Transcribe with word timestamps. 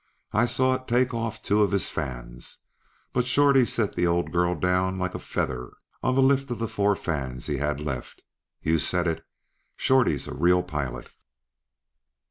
I 0.33 0.45
saw 0.47 0.73
it 0.73 0.87
take 0.87 1.13
off 1.13 1.43
two 1.43 1.61
of 1.61 1.69
his 1.71 1.87
fans, 1.87 2.57
but 3.13 3.27
Shorty 3.27 3.67
set 3.67 3.93
the 3.93 4.07
old 4.07 4.31
girl 4.31 4.55
down 4.55 4.97
like 4.97 5.13
a 5.13 5.19
feather 5.19 5.73
on 6.01 6.15
the 6.15 6.23
lift 6.23 6.49
of 6.49 6.57
the 6.57 6.67
four 6.67 6.95
fans 6.95 7.45
he 7.45 7.57
had 7.57 7.79
left. 7.79 8.23
You 8.63 8.79
said 8.79 9.05
it 9.05 9.23
Shorty's 9.77 10.27
a 10.27 10.33
real 10.33 10.63
pilot...." 10.63 11.11